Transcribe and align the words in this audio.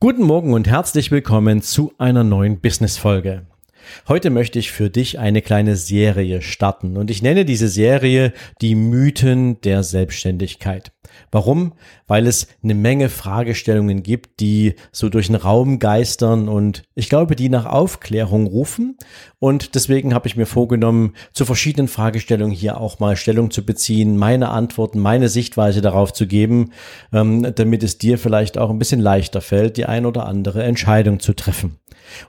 Guten 0.00 0.22
Morgen 0.22 0.52
und 0.52 0.68
herzlich 0.68 1.10
willkommen 1.10 1.62
zu 1.62 1.92
einer 1.98 2.24
neuen 2.24 2.60
Business-Folge. 2.60 3.46
Heute 4.08 4.30
möchte 4.30 4.58
ich 4.58 4.72
für 4.72 4.90
dich 4.90 5.18
eine 5.18 5.42
kleine 5.42 5.76
Serie 5.76 6.42
starten 6.42 6.96
und 6.96 7.10
ich 7.10 7.22
nenne 7.22 7.44
diese 7.44 7.68
Serie 7.68 8.32
die 8.60 8.74
Mythen 8.74 9.60
der 9.60 9.82
Selbstständigkeit. 9.82 10.93
Warum? 11.30 11.72
Weil 12.06 12.26
es 12.26 12.46
eine 12.62 12.74
Menge 12.74 13.08
Fragestellungen 13.08 14.02
gibt, 14.02 14.40
die 14.40 14.74
so 14.92 15.08
durch 15.08 15.26
den 15.26 15.36
Raum 15.36 15.78
geistern 15.78 16.48
und 16.48 16.84
ich 16.94 17.08
glaube, 17.08 17.36
die 17.36 17.48
nach 17.48 17.66
Aufklärung 17.66 18.46
rufen. 18.46 18.96
Und 19.38 19.74
deswegen 19.74 20.14
habe 20.14 20.26
ich 20.26 20.36
mir 20.36 20.46
vorgenommen, 20.46 21.14
zu 21.32 21.44
verschiedenen 21.44 21.88
Fragestellungen 21.88 22.54
hier 22.54 22.80
auch 22.80 22.98
mal 22.98 23.16
Stellung 23.16 23.50
zu 23.50 23.64
beziehen, 23.64 24.16
meine 24.16 24.48
Antworten, 24.50 24.98
meine 24.98 25.28
Sichtweise 25.28 25.80
darauf 25.80 26.12
zu 26.12 26.26
geben, 26.26 26.70
ähm, 27.12 27.54
damit 27.54 27.82
es 27.82 27.98
dir 27.98 28.18
vielleicht 28.18 28.58
auch 28.58 28.70
ein 28.70 28.78
bisschen 28.78 29.00
leichter 29.00 29.40
fällt, 29.40 29.76
die 29.76 29.86
ein 29.86 30.06
oder 30.06 30.26
andere 30.26 30.62
Entscheidung 30.62 31.20
zu 31.20 31.34
treffen. 31.34 31.78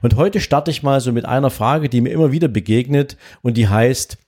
Und 0.02 0.16
heute 0.16 0.40
starte 0.40 0.70
ich 0.70 0.82
mal 0.82 1.00
so 1.00 1.12
mit 1.12 1.26
einer 1.26 1.50
Frage, 1.50 1.88
die 1.88 2.00
mir 2.00 2.10
immer 2.10 2.32
wieder 2.32 2.48
begegnet 2.48 3.16
und 3.42 3.56
die 3.56 3.68
heißt, 3.68 4.18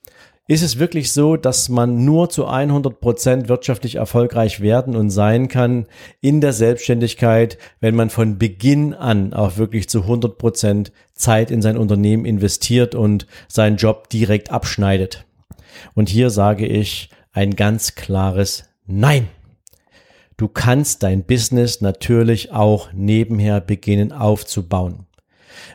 ist 0.49 0.63
es 0.63 0.79
wirklich 0.79 1.11
so, 1.11 1.37
dass 1.37 1.69
man 1.69 2.03
nur 2.05 2.31
zu 2.31 2.47
100 2.47 2.99
Prozent 2.99 3.49
wirtschaftlich 3.49 3.95
erfolgreich 3.95 4.61
werden 4.61 4.95
und 4.95 5.11
sein 5.11 5.47
kann 5.47 5.85
in 6.21 6.41
der 6.41 6.53
Selbstständigkeit, 6.53 7.59
wenn 7.81 7.95
man 7.95 8.09
von 8.09 8.39
Beginn 8.39 8.95
an 8.95 9.33
auch 9.33 9.57
wirklich 9.57 9.89
zu 9.89 10.01
100 10.01 10.39
Prozent 10.39 10.91
Zeit 11.13 11.51
in 11.51 11.61
sein 11.61 11.77
Unternehmen 11.77 12.25
investiert 12.25 12.95
und 12.95 13.27
seinen 13.47 13.77
Job 13.77 14.09
direkt 14.09 14.49
abschneidet? 14.49 15.23
Und 15.93 16.09
hier 16.09 16.31
sage 16.31 16.65
ich 16.65 17.11
ein 17.31 17.55
ganz 17.55 17.93
klares 17.93 18.63
Nein. 18.87 19.27
Du 20.35 20.47
kannst 20.47 21.03
dein 21.03 21.25
Business 21.25 21.79
natürlich 21.81 22.51
auch 22.51 22.91
nebenher 22.91 23.61
beginnen 23.61 24.11
aufzubauen. 24.11 25.05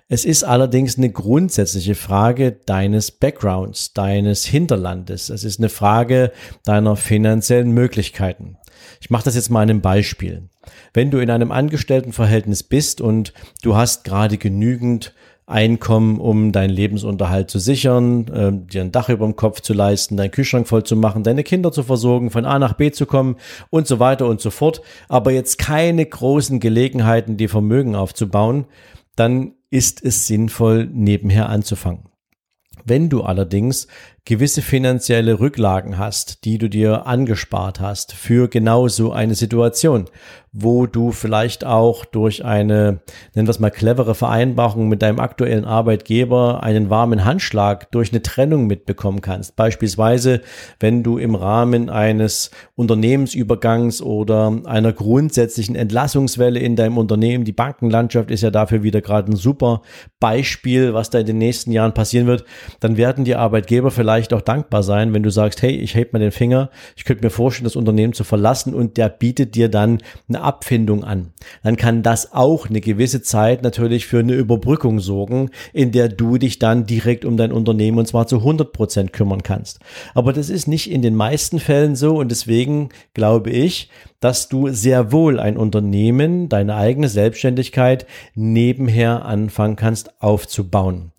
Es 0.09 0.25
ist 0.25 0.45
allerdings 0.45 0.97
eine 0.97 1.11
grundsätzliche 1.11 1.95
Frage 1.95 2.53
deines 2.53 3.11
Backgrounds, 3.11 3.93
deines 3.93 4.45
Hinterlandes. 4.45 5.31
Es 5.31 5.45
ist 5.45 5.59
eine 5.61 5.69
Frage 5.69 6.33
deiner 6.65 6.97
finanziellen 6.97 7.73
Möglichkeiten. 7.73 8.57
Ich 9.01 9.11
mache 9.11 9.25
das 9.25 9.35
jetzt 9.35 9.51
mal 9.51 9.61
einem 9.61 9.81
Beispiel. 9.81 10.49
Wenn 10.93 11.11
du 11.11 11.19
in 11.19 11.31
einem 11.31 11.53
Angestelltenverhältnis 11.53 12.63
bist 12.63 13.01
und 13.01 13.33
du 13.63 13.77
hast 13.77 14.05
gerade 14.05 14.39
genügend 14.39 15.15
Einkommen, 15.47 16.21
um 16.21 16.53
deinen 16.53 16.71
Lebensunterhalt 16.71 17.51
zu 17.51 17.59
sichern, 17.59 18.29
äh, 18.29 18.51
dir 18.73 18.81
ein 18.81 18.93
Dach 18.93 19.11
über 19.11 19.27
dem 19.27 19.37
Kopf 19.37 19.61
zu 19.61 19.75
leisten, 19.75 20.17
deinen 20.17 20.31
Kühlschrank 20.31 20.67
voll 20.67 20.85
zu 20.85 20.97
machen, 20.97 21.23
deine 21.23 21.45
Kinder 21.45 21.71
zu 21.71 21.83
versorgen, 21.83 22.31
von 22.31 22.47
A 22.47 22.59
nach 22.59 22.73
B 22.73 22.91
zu 22.93 23.05
kommen 23.05 23.37
und 23.69 23.87
so 23.87 23.99
weiter 23.99 24.27
und 24.27 24.41
so 24.41 24.49
fort, 24.49 24.81
aber 25.07 25.33
jetzt 25.33 25.59
keine 25.59 26.07
großen 26.07 26.61
Gelegenheiten, 26.61 27.37
die 27.37 27.49
Vermögen 27.49 27.95
aufzubauen, 27.95 28.65
dann 29.17 29.53
ist 29.75 30.05
es 30.05 30.29
sinnvoll, 30.29 30.87
nebenher 30.87 31.49
anzufangen. 31.49 32.05
Wenn 32.85 33.09
du 33.09 33.25
allerdings 33.25 33.89
gewisse 34.27 34.63
finanzielle 34.63 35.39
Rücklagen 35.39 35.99
hast, 35.99 36.45
die 36.45 36.57
du 36.57 36.71
dir 36.71 37.07
angespart 37.07 37.81
hast 37.81 38.13
für 38.15 38.49
genau 38.49 38.89
so 38.89 39.13
eine 39.13 39.35
Situation, 39.35 40.07
wo 40.57 40.87
du 40.87 41.11
vielleicht 41.11 41.67
auch 41.67 42.05
durch 42.05 42.45
eine, 42.45 43.01
nennen 43.35 43.49
wir 43.49 43.51
es 43.51 43.59
mal, 43.59 43.71
clevere 43.71 44.15
Vereinbarung 44.15 44.89
mit 44.89 45.03
deinem 45.03 45.19
aktuellen 45.19 45.65
Arbeitgeber 45.65 46.63
einen 46.63 46.89
warmen 46.91 47.25
Handschlag 47.25 47.91
durch 47.91 48.13
eine 48.13 48.23
Trennung 48.23 48.69
mitbekommen 48.69 49.21
kannst. 49.21 49.57
Beispielsweise, 49.57 50.43
wenn 50.79 51.03
du 51.03 51.19
im 51.19 51.35
Rahmen 51.35 51.91
eines 51.91 52.53
Unternehmensübergangs 52.77 54.01
oder 54.01 54.61
einer 54.65 54.93
grundsätzlichen 54.93 55.75
Entlassungswelle 55.75 56.61
in 56.61 56.77
deinem 56.77 56.99
Unternehmen, 56.99 57.45
die 57.45 57.53
Bankenlandschaft 57.53 58.31
ist 58.31 58.43
ja 58.43 58.53
dafür 58.53 58.85
wieder 58.85 59.01
gerade 59.01 59.33
ein 59.33 59.37
super 59.37 59.83
Beispiel, 60.21 60.95
was 60.95 61.11
da 61.11 61.19
in 61.19 61.27
den 61.27 61.39
nächsten 61.39 61.73
Jahren 61.73 61.95
passieren 61.95 62.29
wird, 62.29 62.45
dann 62.79 62.97
werden 62.97 63.25
die 63.25 63.35
Arbeitgeber 63.35 63.91
vielleicht 63.91 64.14
auch 64.33 64.41
dankbar 64.41 64.83
sein, 64.83 65.13
wenn 65.13 65.23
du 65.23 65.31
sagst, 65.31 65.63
hey, 65.63 65.73
ich 65.73 65.95
heb 65.95 66.13
mal 66.13 66.19
den 66.19 66.31
Finger, 66.31 66.71
ich 66.97 67.05
könnte 67.05 67.25
mir 67.25 67.31
vorstellen, 67.31 67.65
das 67.65 67.77
Unternehmen 67.77 68.13
zu 68.13 68.25
verlassen 68.25 68.75
und 68.75 68.97
der 68.97 69.09
bietet 69.09 69.55
dir 69.55 69.69
dann 69.69 69.99
eine 70.29 70.41
Abfindung 70.41 71.05
an. 71.05 71.33
Dann 71.63 71.77
kann 71.77 72.03
das 72.03 72.33
auch 72.33 72.69
eine 72.69 72.81
gewisse 72.81 73.23
Zeit 73.23 73.63
natürlich 73.63 74.07
für 74.07 74.21
eine 74.21 74.35
Überbrückung 74.35 75.01
sorgen, 75.01 75.51
in 75.73 75.93
der 75.93 76.09
du 76.09 76.39
dich 76.39 76.59
dann 76.59 76.87
direkt 76.87 77.25
um 77.25 77.37
dein 77.37 77.53
Unternehmen 77.53 77.99
und 77.99 78.07
zwar 78.07 78.27
zu 78.27 78.39
100 78.39 78.73
Prozent 78.73 79.13
kümmern 79.13 79.43
kannst. 79.43 79.81
Aber 80.15 80.33
das 80.33 80.49
ist 80.49 80.69
nicht 80.69 80.91
in 80.91 81.03
den 81.03 81.15
meisten 81.15 81.59
Fällen 81.59 81.97
so 81.97 82.19
und 82.19 82.31
deswegen 82.31 82.91
glaube 83.13 83.51
ich, 83.51 83.91
dass 84.21 84.49
du 84.49 84.71
sehr 84.71 85.13
wohl 85.13 85.39
ein 85.39 85.59
Unternehmen, 85.59 86.49
deine 86.49 86.77
eigene 86.77 87.09
Selbstständigkeit 87.11 88.07
nebenher 88.35 89.27
anfangen 89.27 89.77
kannst 89.77 90.23
aufzubauen. 90.23 91.13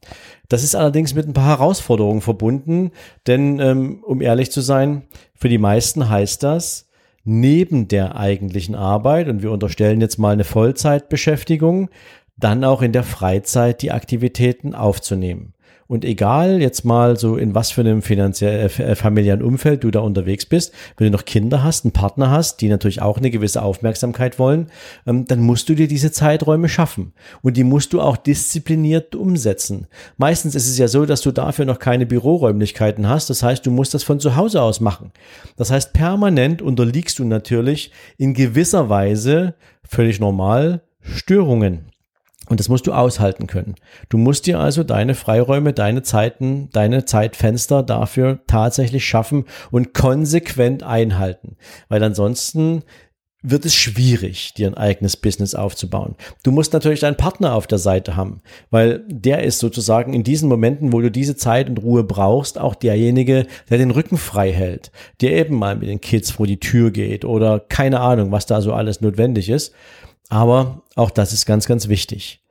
Das 0.47 0.63
ist 0.63 0.75
allerdings 0.75 1.13
mit 1.15 1.27
ein 1.27 1.33
paar 1.33 1.57
Herausforderungen 1.57 2.21
verbunden, 2.21 2.91
denn 3.27 3.59
ähm, 3.59 4.03
um 4.03 4.21
ehrlich 4.21 4.51
zu 4.51 4.61
sein, 4.61 5.03
für 5.33 5.49
die 5.49 5.57
meisten 5.57 6.09
heißt 6.09 6.43
das, 6.43 6.87
neben 7.23 7.87
der 7.87 8.15
eigentlichen 8.15 8.75
Arbeit, 8.75 9.27
und 9.27 9.41
wir 9.41 9.51
unterstellen 9.51 9.99
jetzt 9.99 10.19
mal 10.19 10.33
eine 10.33 10.43
Vollzeitbeschäftigung, 10.43 11.89
dann 12.37 12.63
auch 12.63 12.81
in 12.81 12.91
der 12.91 13.03
Freizeit 13.03 13.81
die 13.81 13.91
Aktivitäten 13.91 14.75
aufzunehmen. 14.75 15.54
Und 15.87 16.03
egal 16.03 16.61
jetzt 16.61 16.83
mal 16.83 17.17
so 17.17 17.37
in 17.37 17.53
was 17.53 17.69
für 17.69 17.81
einem 17.81 18.01
finanziellen, 18.01 18.69
äh, 18.69 18.83
äh, 18.83 18.95
familiären 18.95 19.43
Umfeld 19.43 19.83
du 19.83 19.91
da 19.91 19.99
unterwegs 19.99 20.45
bist, 20.45 20.73
wenn 20.97 21.05
du 21.05 21.11
noch 21.11 21.25
Kinder 21.25 21.63
hast, 21.63 21.85
einen 21.85 21.91
Partner 21.91 22.31
hast, 22.31 22.61
die 22.61 22.69
natürlich 22.69 23.03
auch 23.03 23.19
eine 23.19 23.29
gewisse 23.29 23.61
Aufmerksamkeit 23.61 24.39
wollen, 24.39 24.67
ähm, 25.05 25.25
dann 25.25 25.41
musst 25.41 25.69
du 25.69 25.75
dir 25.75 25.87
diese 25.87 26.11
Zeiträume 26.11 26.69
schaffen. 26.69 27.13
Und 27.43 27.55
die 27.55 27.63
musst 27.63 27.93
du 27.93 28.01
auch 28.01 28.17
diszipliniert 28.17 29.13
umsetzen. 29.15 29.85
Meistens 30.17 30.55
ist 30.55 30.67
es 30.67 30.77
ja 30.79 30.87
so, 30.87 31.05
dass 31.05 31.21
du 31.21 31.31
dafür 31.31 31.65
noch 31.65 31.77
keine 31.77 32.07
Büroräumlichkeiten 32.07 33.07
hast. 33.07 33.29
Das 33.29 33.43
heißt, 33.43 33.63
du 33.63 33.69
musst 33.69 33.93
das 33.93 34.03
von 34.03 34.19
zu 34.19 34.35
Hause 34.35 34.63
aus 34.63 34.79
machen. 34.79 35.11
Das 35.55 35.69
heißt, 35.69 35.93
permanent 35.93 36.63
unterliegst 36.63 37.19
du 37.19 37.25
natürlich 37.25 37.91
in 38.17 38.33
gewisser 38.33 38.89
Weise 38.89 39.53
völlig 39.83 40.19
normal 40.19 40.81
Störungen. 41.01 41.91
Und 42.47 42.59
das 42.59 42.69
musst 42.69 42.87
du 42.87 42.93
aushalten 42.93 43.47
können. 43.47 43.75
Du 44.09 44.17
musst 44.17 44.45
dir 44.45 44.59
also 44.59 44.83
deine 44.83 45.15
Freiräume, 45.15 45.73
deine 45.73 46.03
Zeiten, 46.03 46.69
deine 46.71 47.05
Zeitfenster 47.05 47.83
dafür 47.83 48.39
tatsächlich 48.47 49.05
schaffen 49.05 49.45
und 49.71 49.93
konsequent 49.93 50.83
einhalten. 50.83 51.57
Weil 51.89 52.03
ansonsten 52.03 52.83
wird 53.47 53.65
es 53.65 53.75
schwierig, 53.75 54.53
dir 54.55 54.67
ein 54.67 54.73
eigenes 54.75 55.17
Business 55.17 55.53
aufzubauen. 55.53 56.15
Du 56.43 56.51
musst 56.51 56.73
natürlich 56.73 57.01
deinen 57.01 57.17
Partner 57.17 57.53
auf 57.53 57.67
der 57.67 57.77
Seite 57.77 58.15
haben, 58.15 58.41
weil 58.71 59.03
der 59.07 59.43
ist 59.43 59.59
sozusagen 59.59 60.13
in 60.13 60.23
diesen 60.23 60.49
Momenten, 60.49 60.93
wo 60.93 61.01
du 61.01 61.11
diese 61.11 61.35
Zeit 61.35 61.69
und 61.69 61.77
Ruhe 61.77 62.03
brauchst, 62.03 62.57
auch 62.59 62.75
derjenige, 62.75 63.45
der 63.69 63.77
den 63.77 63.91
Rücken 63.91 64.17
frei 64.17 64.51
hält, 64.51 64.91
der 65.21 65.33
eben 65.33 65.57
mal 65.57 65.75
mit 65.75 65.89
den 65.89 66.01
Kids 66.01 66.31
vor 66.31 66.47
die 66.47 66.59
Tür 66.59 66.91
geht 66.91 67.23
oder 67.23 67.59
keine 67.59 67.99
Ahnung, 67.99 68.31
was 68.31 68.47
da 68.47 68.61
so 68.61 68.73
alles 68.73 69.01
notwendig 69.01 69.49
ist. 69.49 69.73
Aber 70.29 70.83
auch 70.95 71.11
das 71.11 71.33
ist 71.33 71.45
ganz, 71.45 71.67
ganz 71.67 71.87
wichtig. 71.87 72.41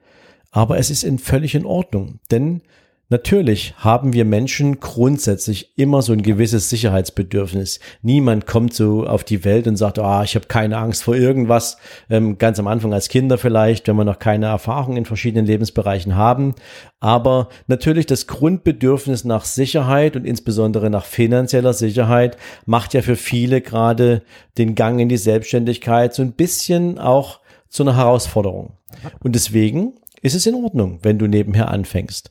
Aber 0.50 0.78
es 0.78 0.90
ist 0.90 1.02
in 1.02 1.18
völlig 1.18 1.54
in 1.54 1.66
Ordnung, 1.66 2.20
denn 2.30 2.62
Natürlich 3.10 3.74
haben 3.76 4.14
wir 4.14 4.24
Menschen 4.24 4.80
grundsätzlich 4.80 5.78
immer 5.78 6.00
so 6.00 6.14
ein 6.14 6.22
gewisses 6.22 6.70
Sicherheitsbedürfnis. 6.70 7.78
Niemand 8.00 8.46
kommt 8.46 8.72
so 8.72 9.06
auf 9.06 9.24
die 9.24 9.44
Welt 9.44 9.66
und 9.66 9.76
sagt, 9.76 9.98
ah, 9.98 10.24
ich 10.24 10.34
habe 10.36 10.46
keine 10.46 10.78
Angst 10.78 11.04
vor 11.04 11.14
irgendwas. 11.14 11.76
Ähm, 12.08 12.38
ganz 12.38 12.58
am 12.58 12.66
Anfang 12.66 12.94
als 12.94 13.10
Kinder 13.10 13.36
vielleicht, 13.36 13.86
wenn 13.86 13.96
wir 13.96 14.04
noch 14.04 14.18
keine 14.18 14.46
Erfahrung 14.46 14.96
in 14.96 15.04
verschiedenen 15.04 15.44
Lebensbereichen 15.44 16.16
haben. 16.16 16.54
Aber 16.98 17.50
natürlich 17.66 18.06
das 18.06 18.26
Grundbedürfnis 18.26 19.24
nach 19.24 19.44
Sicherheit 19.44 20.16
und 20.16 20.24
insbesondere 20.24 20.88
nach 20.88 21.04
finanzieller 21.04 21.74
Sicherheit 21.74 22.38
macht 22.64 22.94
ja 22.94 23.02
für 23.02 23.16
viele 23.16 23.60
gerade 23.60 24.22
den 24.56 24.74
Gang 24.74 24.98
in 24.98 25.10
die 25.10 25.18
Selbstständigkeit 25.18 26.14
so 26.14 26.22
ein 26.22 26.32
bisschen 26.32 26.98
auch 26.98 27.40
zu 27.74 27.82
einer 27.82 27.96
Herausforderung. 27.96 28.74
Und 29.20 29.34
deswegen 29.34 29.94
ist 30.22 30.34
es 30.34 30.46
in 30.46 30.54
Ordnung, 30.54 31.00
wenn 31.02 31.18
du 31.18 31.26
nebenher 31.26 31.70
anfängst. 31.70 32.30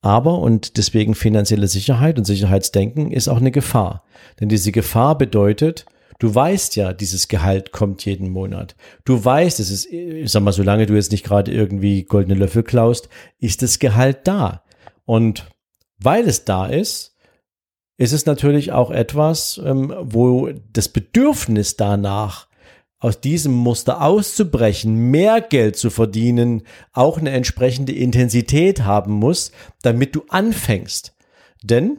Aber, 0.00 0.38
und 0.38 0.78
deswegen 0.78 1.14
finanzielle 1.14 1.68
Sicherheit 1.68 2.18
und 2.18 2.24
Sicherheitsdenken 2.24 3.12
ist 3.12 3.28
auch 3.28 3.36
eine 3.36 3.50
Gefahr. 3.50 4.04
Denn 4.40 4.48
diese 4.48 4.72
Gefahr 4.72 5.18
bedeutet, 5.18 5.84
Du 6.20 6.34
weißt 6.34 6.74
ja, 6.74 6.92
dieses 6.94 7.28
Gehalt 7.28 7.70
kommt 7.70 8.04
jeden 8.04 8.30
Monat. 8.30 8.74
Du 9.04 9.24
weißt, 9.24 9.60
es 9.60 9.70
ist, 9.70 9.86
ich 9.86 10.32
sag 10.32 10.42
mal, 10.42 10.50
solange 10.50 10.86
du 10.86 10.94
jetzt 10.94 11.12
nicht 11.12 11.24
gerade 11.24 11.52
irgendwie 11.52 12.02
goldene 12.02 12.34
Löffel 12.34 12.64
klaust, 12.64 13.08
ist 13.38 13.62
das 13.62 13.78
Gehalt 13.78 14.26
da. 14.26 14.64
Und 15.04 15.48
weil 15.96 16.26
es 16.26 16.44
da 16.44 16.66
ist, 16.66 17.14
ist 17.98 18.12
es 18.12 18.26
natürlich 18.26 18.72
auch 18.72 18.90
etwas, 18.90 19.60
ähm, 19.64 19.94
wo 20.00 20.50
das 20.72 20.88
Bedürfnis 20.88 21.76
danach, 21.76 22.47
aus 23.00 23.20
diesem 23.20 23.52
Muster 23.52 24.02
auszubrechen, 24.02 25.10
mehr 25.10 25.40
Geld 25.40 25.76
zu 25.76 25.90
verdienen, 25.90 26.62
auch 26.92 27.18
eine 27.18 27.30
entsprechende 27.30 27.92
Intensität 27.92 28.82
haben 28.82 29.12
muss, 29.12 29.52
damit 29.82 30.16
du 30.16 30.24
anfängst. 30.28 31.14
Denn 31.62 31.98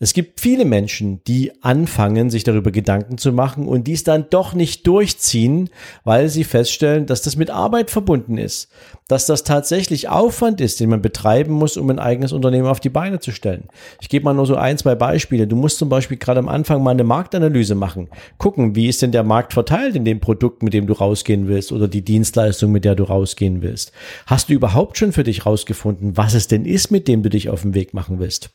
es 0.00 0.12
gibt 0.12 0.40
viele 0.40 0.64
Menschen, 0.64 1.24
die 1.26 1.50
anfangen, 1.60 2.30
sich 2.30 2.44
darüber 2.44 2.70
Gedanken 2.70 3.18
zu 3.18 3.32
machen 3.32 3.66
und 3.66 3.88
dies 3.88 4.04
dann 4.04 4.26
doch 4.30 4.54
nicht 4.54 4.86
durchziehen, 4.86 5.70
weil 6.04 6.28
sie 6.28 6.44
feststellen, 6.44 7.06
dass 7.06 7.22
das 7.22 7.34
mit 7.34 7.50
Arbeit 7.50 7.90
verbunden 7.90 8.38
ist, 8.38 8.68
dass 9.08 9.26
das 9.26 9.42
tatsächlich 9.42 10.08
Aufwand 10.08 10.60
ist, 10.60 10.78
den 10.78 10.90
man 10.90 11.02
betreiben 11.02 11.52
muss, 11.52 11.76
um 11.76 11.90
ein 11.90 11.98
eigenes 11.98 12.32
Unternehmen 12.32 12.68
auf 12.68 12.78
die 12.78 12.90
Beine 12.90 13.18
zu 13.18 13.32
stellen. 13.32 13.64
Ich 14.00 14.08
gebe 14.08 14.24
mal 14.24 14.34
nur 14.34 14.46
so 14.46 14.54
ein, 14.54 14.78
zwei 14.78 14.94
Beispiele. 14.94 15.48
Du 15.48 15.56
musst 15.56 15.78
zum 15.78 15.88
Beispiel 15.88 16.16
gerade 16.16 16.38
am 16.38 16.48
Anfang 16.48 16.80
mal 16.80 16.92
eine 16.92 17.02
Marktanalyse 17.02 17.74
machen. 17.74 18.08
Gucken, 18.38 18.76
wie 18.76 18.86
ist 18.86 19.02
denn 19.02 19.10
der 19.10 19.24
Markt 19.24 19.52
verteilt 19.52 19.96
in 19.96 20.04
dem 20.04 20.20
Produkt, 20.20 20.62
mit 20.62 20.74
dem 20.74 20.86
du 20.86 20.92
rausgehen 20.92 21.48
willst 21.48 21.72
oder 21.72 21.88
die 21.88 22.02
Dienstleistung, 22.02 22.70
mit 22.70 22.84
der 22.84 22.94
du 22.94 23.02
rausgehen 23.02 23.62
willst. 23.62 23.90
Hast 24.26 24.48
du 24.48 24.52
überhaupt 24.52 24.96
schon 24.96 25.10
für 25.10 25.24
dich 25.24 25.44
rausgefunden, 25.44 26.16
was 26.16 26.34
es 26.34 26.46
denn 26.46 26.64
ist, 26.66 26.92
mit 26.92 27.08
dem 27.08 27.24
du 27.24 27.30
dich 27.30 27.48
auf 27.48 27.62
den 27.62 27.74
Weg 27.74 27.94
machen 27.94 28.20
willst? 28.20 28.50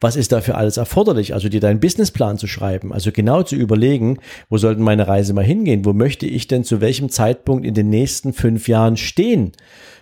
Was 0.00 0.16
ist 0.16 0.32
dafür 0.32 0.56
alles 0.56 0.76
erforderlich? 0.76 1.34
Also 1.34 1.48
dir 1.48 1.60
deinen 1.60 1.80
Businessplan 1.80 2.38
zu 2.38 2.46
schreiben, 2.46 2.92
also 2.92 3.12
genau 3.12 3.42
zu 3.42 3.56
überlegen, 3.56 4.18
wo 4.48 4.58
sollten 4.58 4.82
meine 4.82 5.08
Reise 5.08 5.32
mal 5.32 5.44
hingehen? 5.44 5.84
Wo 5.84 5.92
möchte 5.92 6.26
ich 6.26 6.46
denn 6.46 6.64
zu 6.64 6.80
welchem 6.80 7.08
Zeitpunkt 7.08 7.66
in 7.66 7.74
den 7.74 7.88
nächsten 7.88 8.32
fünf 8.32 8.68
Jahren 8.68 8.96
stehen? 8.96 9.52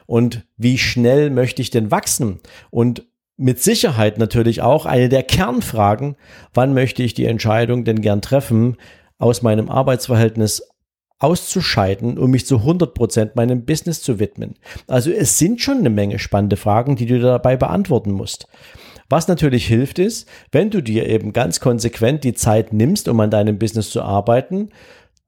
Und 0.06 0.44
wie 0.56 0.78
schnell 0.78 1.30
möchte 1.30 1.62
ich 1.62 1.70
denn 1.70 1.90
wachsen? 1.90 2.40
Und 2.70 3.06
mit 3.36 3.62
Sicherheit 3.62 4.18
natürlich 4.18 4.62
auch 4.62 4.86
eine 4.86 5.08
der 5.08 5.22
Kernfragen, 5.22 6.16
wann 6.54 6.74
möchte 6.74 7.02
ich 7.02 7.14
die 7.14 7.26
Entscheidung 7.26 7.84
denn 7.84 8.00
gern 8.00 8.22
treffen, 8.22 8.76
aus 9.18 9.42
meinem 9.42 9.70
Arbeitsverhältnis 9.70 10.68
auszuscheiden, 11.18 12.18
um 12.18 12.30
mich 12.30 12.46
zu 12.46 12.58
100 12.58 12.94
Prozent 12.94 13.36
meinem 13.36 13.64
Business 13.64 14.02
zu 14.02 14.18
widmen. 14.18 14.54
Also 14.88 15.10
es 15.10 15.38
sind 15.38 15.60
schon 15.60 15.78
eine 15.78 15.90
Menge 15.90 16.18
spannende 16.18 16.56
Fragen, 16.56 16.96
die 16.96 17.06
du 17.06 17.20
dabei 17.20 17.56
beantworten 17.56 18.10
musst. 18.10 18.48
Was 19.08 19.28
natürlich 19.28 19.66
hilft 19.66 19.98
ist, 19.98 20.28
wenn 20.50 20.70
du 20.70 20.82
dir 20.82 21.08
eben 21.08 21.32
ganz 21.32 21.60
konsequent 21.60 22.24
die 22.24 22.34
Zeit 22.34 22.72
nimmst, 22.72 23.08
um 23.08 23.20
an 23.20 23.30
deinem 23.30 23.58
Business 23.58 23.90
zu 23.90 24.02
arbeiten, 24.02 24.70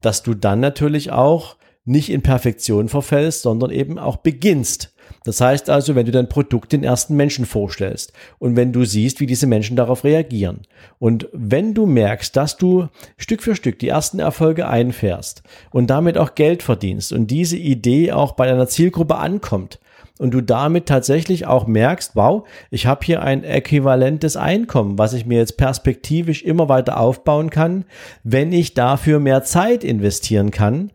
dass 0.01 0.23
du 0.23 0.33
dann 0.33 0.59
natürlich 0.59 1.11
auch 1.11 1.57
nicht 1.85 2.09
in 2.09 2.23
Perfektion 2.23 2.89
verfällst, 2.89 3.43
sondern 3.43 3.69
eben 3.69 3.99
auch 3.99 4.17
beginnst. 4.17 4.91
Das 5.23 5.41
heißt 5.41 5.69
also, 5.69 5.95
wenn 5.95 6.05
du 6.05 6.11
dein 6.11 6.29
Produkt 6.29 6.71
den 6.71 6.83
ersten 6.83 7.15
Menschen 7.15 7.45
vorstellst 7.45 8.13
und 8.39 8.55
wenn 8.55 8.73
du 8.73 8.85
siehst, 8.85 9.19
wie 9.19 9.25
diese 9.25 9.47
Menschen 9.47 9.75
darauf 9.75 10.03
reagieren 10.03 10.61
und 10.99 11.27
wenn 11.31 11.73
du 11.73 11.85
merkst, 11.85 12.35
dass 12.35 12.57
du 12.57 12.87
Stück 13.17 13.41
für 13.41 13.55
Stück 13.55 13.79
die 13.79 13.87
ersten 13.87 14.19
Erfolge 14.19 14.67
einfährst 14.67 15.43
und 15.71 15.89
damit 15.89 16.17
auch 16.17 16.35
Geld 16.35 16.63
verdienst 16.63 17.13
und 17.13 17.27
diese 17.27 17.57
Idee 17.57 18.11
auch 18.11 18.33
bei 18.33 18.47
deiner 18.47 18.67
Zielgruppe 18.67 19.15
ankommt, 19.15 19.79
und 20.19 20.33
du 20.33 20.41
damit 20.41 20.85
tatsächlich 20.85 21.45
auch 21.45 21.67
merkst, 21.67 22.15
wow, 22.15 22.47
ich 22.71 22.85
habe 22.85 23.05
hier 23.05 23.21
ein 23.21 23.43
äquivalentes 23.43 24.37
Einkommen, 24.37 24.97
was 24.97 25.13
ich 25.13 25.25
mir 25.25 25.37
jetzt 25.37 25.57
perspektivisch 25.57 26.43
immer 26.43 26.69
weiter 26.69 26.99
aufbauen 26.99 27.49
kann, 27.49 27.85
wenn 28.23 28.53
ich 28.53 28.73
dafür 28.73 29.19
mehr 29.19 29.43
Zeit 29.43 29.83
investieren 29.83 30.51
kann, 30.51 30.91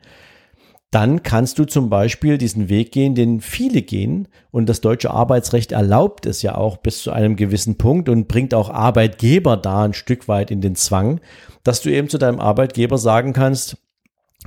dann 0.91 1.23
kannst 1.23 1.59
du 1.59 1.65
zum 1.65 1.89
Beispiel 1.89 2.37
diesen 2.37 2.69
Weg 2.69 2.91
gehen, 2.91 3.15
den 3.15 3.41
viele 3.41 3.83
gehen. 3.83 4.27
Und 4.51 4.69
das 4.69 4.81
deutsche 4.81 5.11
Arbeitsrecht 5.11 5.71
erlaubt 5.71 6.27
es 6.27 6.43
ja 6.43 6.57
auch 6.57 6.79
bis 6.79 7.03
zu 7.03 7.13
einem 7.13 7.37
gewissen 7.37 7.79
Punkt 7.79 8.09
und 8.09 8.27
bringt 8.27 8.55
auch 8.55 8.71
Arbeitgeber 8.71 9.57
da 9.57 9.85
ein 9.85 9.93
Stück 9.93 10.27
weit 10.27 10.51
in 10.51 10.61
den 10.61 10.75
Zwang, 10.75 11.21
dass 11.63 11.81
du 11.81 11.91
eben 11.91 12.09
zu 12.09 12.19
deinem 12.19 12.41
Arbeitgeber 12.41 12.99
sagen 12.99 13.33
kannst, 13.33 13.77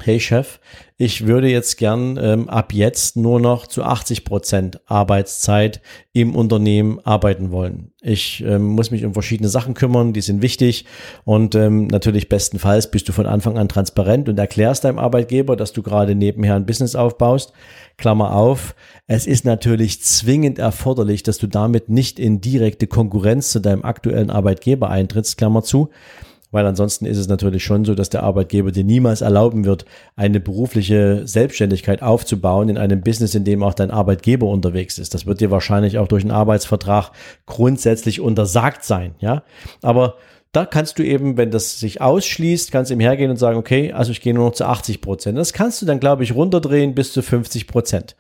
hey 0.02 0.20
Chef, 0.20 0.60
ich 0.98 1.28
würde 1.28 1.48
jetzt 1.50 1.78
gern 1.78 2.18
ähm, 2.20 2.50
ab 2.50 2.74
jetzt 2.74 3.16
nur 3.16 3.40
noch 3.40 3.68
zu 3.68 3.84
80 3.84 4.26
Prozent 4.26 4.82
Arbeitszeit 4.88 5.82
im 6.14 6.36
Unternehmen 6.36 7.00
arbeiten 7.04 7.52
wollen. 7.52 7.92
Ich 8.02 8.44
ähm, 8.44 8.70
muss 8.70 8.90
mich 8.90 9.06
um 9.06 9.14
verschiedene 9.14 9.50
Sachen 9.50 9.76
kümmern, 9.76 10.12
die 10.12 10.22
sind 10.22 10.42
wichtig 10.42 10.86
und 11.26 11.54
ähm, 11.54 11.88
natürlich 11.88 12.28
bestenfalls 12.28 12.90
bist 12.90 13.08
du 13.08 13.12
von 13.12 13.28
Anfang 13.28 13.58
an 13.58 13.70
transparent 13.70 14.30
und 14.30 14.40
erklärst 14.40 14.84
deinem 14.84 14.98
Arbeitgeber, 14.98 15.56
dass 15.56 15.74
du 15.74 15.84
gerade 15.84 16.16
nebenher 16.16 16.56
ein 16.56 16.66
Business 16.66 16.96
aufbaust. 16.96 17.54
Klammer 17.98 18.36
auf, 18.36 18.76
es 19.06 19.28
ist 19.28 19.46
natürlich 19.46 20.02
zwingend 20.02 20.58
erforderlich, 20.58 21.22
dass 21.22 21.38
du 21.38 21.46
damit 21.46 21.90
nicht 21.90 22.18
in 22.18 22.42
direkte 22.42 22.88
Konkurrenz 22.88 23.52
zu 23.52 23.60
deinem 23.60 23.84
aktuellen 23.84 24.32
Arbeitgeber 24.32 24.90
eintrittst, 24.90 25.38
Klammer 25.38 25.62
zu 25.62 25.92
weil 26.54 26.66
ansonsten 26.68 27.06
ist 27.06 27.18
es 27.18 27.28
natürlich 27.28 27.64
schon 27.64 27.84
so, 27.84 27.96
dass 27.96 28.10
der 28.10 28.24
Arbeitgeber 28.24 28.72
dir 28.72 28.84
niemals 28.84 29.22
erlauben 29.22 29.66
wird, 29.66 29.86
eine 30.16 30.40
berufliche 30.40 31.24
Selbstständigkeit 31.28 32.02
aufzubauen 32.04 32.70
in 32.70 32.78
einem 32.78 33.02
Business, 33.02 33.34
in 33.34 33.44
dem 33.44 33.64
auch 33.64 33.74
dein 33.74 33.92
Arbeitgeber 33.92 34.48
unterwegs 34.48 35.00
ist. 35.00 35.16
Das 35.16 35.26
wird 35.26 35.42
dir 35.42 35.50
wahrscheinlich 35.50 35.98
auch 35.98 36.08
durch 36.08 36.24
einen 36.24 36.32
Arbeitsvertrag 36.32 37.12
grundsätzlich 37.48 38.22
untersagt 38.22 38.86
sein, 38.86 39.16
ja. 39.20 39.44
Aber 39.82 40.16
da 40.52 40.68
kannst 40.68 41.00
du 41.00 41.04
eben, 41.04 41.36
wenn 41.36 41.50
das 41.50 41.80
sich 41.80 42.02
ausschließt, 42.02 42.72
kannst 42.72 42.92
du 42.92 42.94
eben 42.94 43.02
hergehen 43.02 43.32
und 43.32 43.38
sagen, 43.38 43.58
okay, 43.58 43.92
also 43.92 44.12
ich 44.12 44.22
gehe 44.22 44.36
nur 44.36 44.46
noch 44.46 44.54
zu 44.54 44.66
80 44.66 45.02
Prozent. 45.02 45.36
Das 45.36 45.52
kannst 45.52 45.82
du 45.82 45.88
dann, 45.88 46.00
glaube 46.00 46.24
ich, 46.24 46.36
runterdrehen 46.36 46.94
bis 46.94 47.12
zu 47.12 47.24
50 47.24 47.66
Prozent. 47.66 48.16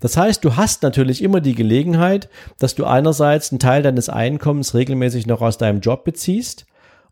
Das 0.00 0.16
heißt, 0.16 0.44
du 0.44 0.56
hast 0.56 0.82
natürlich 0.82 1.22
immer 1.22 1.40
die 1.40 1.54
Gelegenheit, 1.54 2.28
dass 2.58 2.74
du 2.74 2.84
einerseits 2.84 3.52
einen 3.52 3.60
Teil 3.60 3.84
deines 3.84 4.08
Einkommens 4.08 4.74
regelmäßig 4.74 5.28
noch 5.28 5.40
aus 5.40 5.58
deinem 5.58 5.78
Job 5.78 6.02
beziehst 6.02 6.66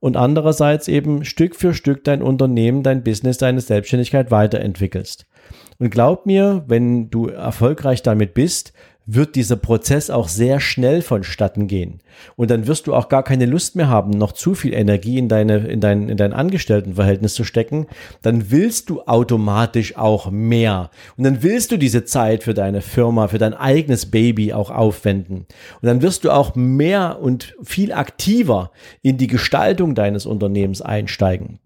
und 0.05 0.19
andererseits 0.19 0.87
eben 0.87 1.25
Stück 1.25 1.57
für 1.57 1.73
Stück 1.73 2.05
dein 2.05 2.21
Unternehmen, 2.21 2.83
dein 2.83 3.03
Business, 3.03 3.39
deine 3.39 3.63
Selbstständigkeit 3.63 4.31
weiterentwickelst. 4.31 5.25
Und 5.79 5.89
glaub 5.89 6.27
mir, 6.27 6.63
wenn 6.67 7.09
du 7.09 7.29
erfolgreich 7.29 8.03
damit 8.03 8.35
bist, 8.35 8.75
wird 9.07 9.35
dieser 9.35 9.57
Prozess 9.57 10.09
auch 10.11 10.29
sehr 10.29 10.61
schnell 10.61 11.03
vonstatten 11.03 11.67
gehen. 11.67 12.01
Und 12.37 12.51
dann 12.51 12.67
wirst 12.67 12.87
du 12.87 12.95
auch 12.95 13.09
gar 13.09 13.23
keine 13.23 13.47
Lust 13.47 13.77
mehr 13.77 13.89
haben, 13.89 14.11
noch 14.11 14.33
zu 14.33 14.55
viel 14.55 14.73
Energie 14.73 15.19
in 15.19 15.29
deine, 15.29 15.59
in 15.59 15.81
dein, 15.81 16.09
in 16.09 16.17
dein 16.17 16.33
Angestelltenverhältnis 16.33 17.35
zu 17.35 17.45
stecken. 17.45 17.87
Dann 18.23 18.51
willst 18.51 18.89
du 18.89 19.03
automatisch 19.03 19.97
auch 19.97 20.31
mehr. 20.31 20.91
Und 21.17 21.25
dann 21.25 21.43
willst 21.43 21.73
du 21.73 21.77
diese 21.77 22.05
Zeit 22.05 22.43
für 22.45 22.55
deine 22.55 22.81
Firma, 22.81 23.29
für 23.29 23.39
dein 23.39 23.55
eigenes 23.55 24.07
Baby 24.07 24.53
auch 24.53 24.71
aufwenden. 24.71 25.47
Und 25.81 25.87
dann 25.87 26.03
wirst 26.03 26.25
du 26.25 26.31
auch 26.31 26.55
mehr 26.55 27.19
und 27.21 27.55
viel 27.63 27.93
aktiver 27.93 28.71
in 29.03 29.19
die 29.19 29.27
Gestaltung 29.27 29.95
deines 29.95 30.25
Unternehmens 30.25 30.81
einsteigen. 30.81 31.59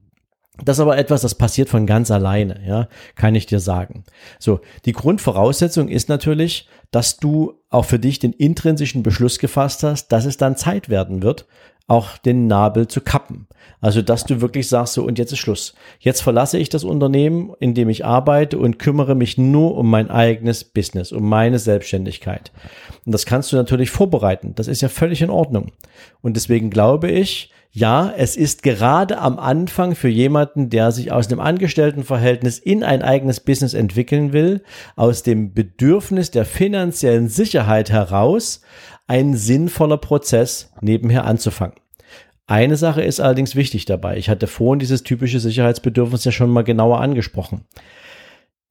Das 0.65 0.79
ist 0.79 0.81
aber 0.81 0.99
etwas, 0.99 1.23
das 1.23 1.37
passiert 1.37 1.69
von 1.69 1.87
ganz 1.87 2.11
alleine, 2.11 2.61
ja, 2.67 2.89
kann 3.15 3.35
ich 3.35 3.47
dir 3.47 3.61
sagen. 3.61 4.05
So, 4.39 4.61
die 4.85 4.93
Grundvoraussetzung 4.93 5.89
ist 5.89 6.09
natürlich, 6.09 6.69
dass 6.91 7.19
du 7.19 7.55
auch 7.71 7.85
für 7.85 7.99
dich 7.99 8.19
den 8.19 8.33
intrinsischen 8.33 9.03
Beschluss 9.03 9.39
gefasst 9.39 9.83
hast, 9.85 10.09
dass 10.09 10.25
es 10.25 10.37
dann 10.37 10.57
Zeit 10.57 10.89
werden 10.89 11.23
wird, 11.23 11.47
auch 11.89 12.19
den 12.19 12.47
Nabel 12.47 12.87
zu 12.87 13.01
kappen. 13.01 13.49
Also, 13.81 14.03
dass 14.03 14.25
du 14.25 14.41
wirklich 14.41 14.69
sagst, 14.69 14.95
so, 14.95 15.05
und 15.05 15.19
jetzt 15.19 15.33
ist 15.33 15.39
Schluss. 15.39 15.75
Jetzt 16.01 16.21
verlasse 16.21 16.59
ich 16.59 16.69
das 16.69 16.85
Unternehmen, 16.85 17.53
in 17.61 17.75
dem 17.75 17.89
ich 17.89 18.05
arbeite 18.05 18.59
und 18.59 18.79
kümmere 18.79 19.15
mich 19.15 19.39
nur 19.39 19.77
um 19.77 19.89
mein 19.89 20.11
eigenes 20.11 20.65
Business, 20.65 21.13
um 21.13 21.29
meine 21.29 21.59
Selbstständigkeit. 21.59 22.53
Und 23.07 23.13
das 23.13 23.25
kannst 23.25 23.53
du 23.53 23.57
natürlich 23.57 23.91
vorbereiten. 23.91 24.55
Das 24.55 24.69
ist 24.69 24.83
ja 24.83 24.89
völlig 24.89 25.23
in 25.23 25.31
Ordnung. 25.31 25.73
Und 26.21 26.37
deswegen 26.37 26.71
glaube 26.71 27.11
ich, 27.11 27.51
ja, 27.71 28.13
es 28.17 28.37
ist 28.37 28.63
gerade 28.63 29.19
am 29.19 29.39
Anfang 29.39 29.95
für 29.95 30.09
jemanden, 30.09 30.71
der 30.71 30.91
sich 30.91 31.13
aus 31.13 31.29
einem 31.29 31.41
Angestelltenverhältnis 31.41 32.59
in 32.59 32.83
ein 32.83 33.03
eigenes 33.03 33.41
Business 33.41 33.75
entwickeln 33.75 34.33
will, 34.33 34.63
aus 34.97 35.23
dem 35.23 35.53
Bedürfnis 35.53 36.31
der 36.31 36.45
finanziellen 36.45 37.29
Sicherheit 37.29 37.91
heraus, 37.91 38.63
ein 39.09 39.35
sinnvoller 39.35 39.97
Prozess 39.97 40.71
nebenher 40.81 41.25
anzufangen. 41.25 41.75
Eine 42.47 42.77
Sache 42.77 43.03
ist 43.03 43.21
allerdings 43.21 43.57
wichtig 43.57 43.85
dabei. 43.85 44.17
Ich 44.17 44.31
hatte 44.31 44.47
vorhin 44.47 44.79
dieses 44.79 45.03
typische 45.03 45.41
Sicherheitsbedürfnis 45.41 46.25
ja 46.25 46.33
schon 46.33 46.51
mal 46.51 46.65
genauer 46.65 47.01
angesprochen. 47.01 47.67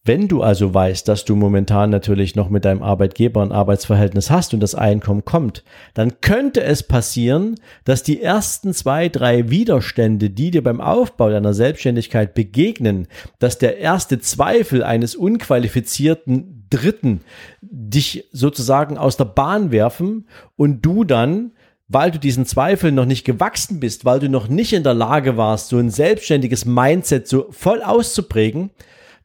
Wenn 0.03 0.29
du 0.29 0.41
also 0.41 0.73
weißt, 0.73 1.05
dass 1.09 1.25
du 1.25 1.35
momentan 1.35 1.89
natürlich 1.89 2.33
noch 2.33 2.49
mit 2.49 2.63
deinem 2.63 2.81
Arbeitgeber 2.81 3.41
ein 3.41 3.51
Arbeitsverhältnis 3.51 4.31
hast 4.31 4.53
und 4.53 4.61
das 4.61 4.73
Einkommen 4.73 5.25
kommt, 5.25 5.65
dann 5.95 6.21
könnte 6.21 6.63
es 6.63 6.81
passieren, 6.81 7.55
dass 7.83 8.03
die 8.03 8.21
ersten 8.21 8.73
zwei, 8.73 9.09
drei 9.09 9.49
Widerstände, 9.49 10.29
die 10.29 10.49
dir 10.49 10.63
beim 10.63 10.79
Aufbau 10.79 11.29
deiner 11.29 11.53
Selbstständigkeit 11.53 12.35
begegnen, 12.35 13.07
dass 13.39 13.57
der 13.57 13.79
erste 13.79 14.19
Zweifel 14.19 14.81
eines 14.81 15.13
unqualifizierten 15.13 16.56
Dritten 16.69 17.21
dich 17.61 18.25
sozusagen 18.31 18.97
aus 18.97 19.17
der 19.17 19.25
Bahn 19.25 19.71
werfen 19.71 20.27
und 20.55 20.81
du 20.81 21.03
dann 21.03 21.51
weil 21.87 22.11
du 22.11 22.19
diesen 22.19 22.45
Zweifeln 22.45 22.95
noch 22.95 23.05
nicht 23.05 23.25
gewachsen 23.25 23.79
bist, 23.79 24.03
weil 24.03 24.19
du 24.19 24.29
noch 24.29 24.49
nicht 24.49 24.73
in 24.73 24.83
der 24.83 24.93
Lage 24.93 25.37
warst, 25.37 25.69
so 25.69 25.77
ein 25.77 25.89
selbstständiges 25.89 26.65
Mindset 26.65 27.27
so 27.27 27.47
voll 27.51 27.81
auszuprägen, 27.81 28.71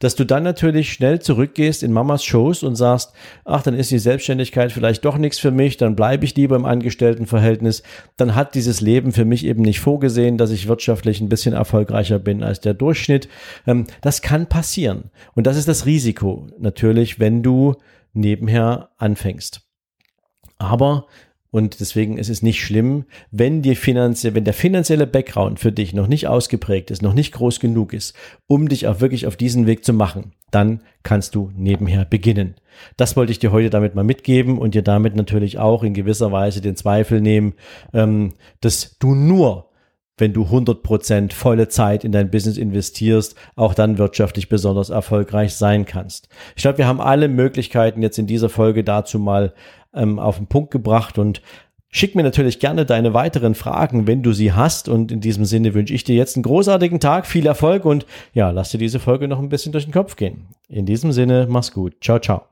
dass 0.02 0.16
du 0.16 0.24
dann 0.24 0.42
natürlich 0.42 0.92
schnell 0.92 1.20
zurückgehst 1.20 1.84
in 1.84 1.92
Mamas 1.92 2.24
Shows 2.24 2.64
und 2.64 2.74
sagst, 2.74 3.12
ach, 3.44 3.62
dann 3.62 3.74
ist 3.74 3.92
die 3.92 4.00
Selbstständigkeit 4.00 4.72
vielleicht 4.72 5.04
doch 5.04 5.16
nichts 5.16 5.38
für 5.38 5.52
mich, 5.52 5.76
dann 5.76 5.94
bleibe 5.94 6.24
ich 6.24 6.34
lieber 6.34 6.56
im 6.56 6.64
Angestelltenverhältnis, 6.64 7.84
dann 8.16 8.34
hat 8.34 8.56
dieses 8.56 8.80
Leben 8.80 9.12
für 9.12 9.24
mich 9.24 9.46
eben 9.46 9.62
nicht 9.62 9.78
vorgesehen, 9.78 10.38
dass 10.38 10.50
ich 10.50 10.66
wirtschaftlich 10.66 11.20
ein 11.20 11.28
bisschen 11.28 11.54
erfolgreicher 11.54 12.18
bin 12.18 12.42
als 12.42 12.60
der 12.60 12.74
Durchschnitt. 12.74 13.28
Ähm, 13.64 13.86
das 14.00 14.22
kann 14.22 14.48
passieren. 14.48 15.10
Und 15.34 15.46
das 15.46 15.56
ist 15.56 15.68
das 15.68 15.86
Risiko 15.86 16.48
natürlich, 16.58 17.20
wenn 17.20 17.44
du 17.44 17.76
nebenher 18.12 18.90
anfängst. 18.98 19.60
Aber 20.58 21.06
und 21.52 21.80
deswegen 21.80 22.16
ist 22.16 22.30
es 22.30 22.42
nicht 22.42 22.64
schlimm, 22.64 23.04
wenn 23.30 23.60
die 23.60 23.76
finanzie 23.76 24.34
wenn 24.34 24.44
der 24.44 24.54
finanzielle 24.54 25.06
Background 25.06 25.60
für 25.60 25.70
dich 25.70 25.92
noch 25.92 26.08
nicht 26.08 26.26
ausgeprägt 26.26 26.90
ist, 26.90 27.02
noch 27.02 27.12
nicht 27.12 27.32
groß 27.34 27.60
genug 27.60 27.92
ist, 27.92 28.16
um 28.46 28.68
dich 28.70 28.88
auch 28.88 29.00
wirklich 29.00 29.26
auf 29.26 29.36
diesen 29.36 29.66
Weg 29.66 29.84
zu 29.84 29.92
machen, 29.92 30.32
dann 30.50 30.80
kannst 31.02 31.34
du 31.34 31.52
nebenher 31.54 32.06
beginnen. 32.06 32.54
Das 32.96 33.16
wollte 33.16 33.32
ich 33.32 33.38
dir 33.38 33.52
heute 33.52 33.68
damit 33.68 33.94
mal 33.94 34.02
mitgeben 34.02 34.58
und 34.58 34.74
dir 34.74 34.82
damit 34.82 35.14
natürlich 35.14 35.58
auch 35.58 35.82
in 35.82 35.92
gewisser 35.92 36.32
Weise 36.32 36.62
den 36.62 36.74
Zweifel 36.74 37.20
nehmen, 37.20 37.52
ähm, 37.92 38.32
dass 38.62 38.96
du 38.98 39.14
nur 39.14 39.68
wenn 40.22 40.32
du 40.32 40.44
100% 40.44 41.32
volle 41.32 41.66
Zeit 41.66 42.04
in 42.04 42.12
dein 42.12 42.30
Business 42.30 42.56
investierst, 42.56 43.34
auch 43.56 43.74
dann 43.74 43.98
wirtschaftlich 43.98 44.48
besonders 44.48 44.88
erfolgreich 44.88 45.56
sein 45.56 45.84
kannst. 45.84 46.28
Ich 46.54 46.62
glaube, 46.62 46.78
wir 46.78 46.86
haben 46.86 47.00
alle 47.00 47.26
Möglichkeiten 47.26 48.02
jetzt 48.02 48.20
in 48.20 48.28
dieser 48.28 48.48
Folge 48.48 48.84
dazu 48.84 49.18
mal 49.18 49.52
ähm, 49.92 50.20
auf 50.20 50.36
den 50.36 50.46
Punkt 50.46 50.70
gebracht 50.70 51.18
und 51.18 51.42
Schick 51.94 52.14
mir 52.14 52.22
natürlich 52.22 52.58
gerne 52.58 52.86
deine 52.86 53.12
weiteren 53.12 53.54
Fragen, 53.54 54.06
wenn 54.06 54.22
du 54.22 54.32
sie 54.32 54.54
hast. 54.54 54.88
Und 54.88 55.12
in 55.12 55.20
diesem 55.20 55.44
Sinne 55.44 55.74
wünsche 55.74 55.92
ich 55.92 56.04
dir 56.04 56.16
jetzt 56.16 56.36
einen 56.36 56.42
großartigen 56.42 57.00
Tag, 57.00 57.26
viel 57.26 57.44
Erfolg 57.44 57.84
und 57.84 58.06
ja, 58.32 58.48
lass 58.48 58.70
dir 58.70 58.78
diese 58.78 58.98
Folge 58.98 59.28
noch 59.28 59.38
ein 59.38 59.50
bisschen 59.50 59.72
durch 59.72 59.84
den 59.84 59.92
Kopf 59.92 60.16
gehen. 60.16 60.46
In 60.70 60.86
diesem 60.86 61.12
Sinne, 61.12 61.46
mach's 61.50 61.70
gut. 61.70 61.96
Ciao, 62.00 62.18
ciao. 62.18 62.51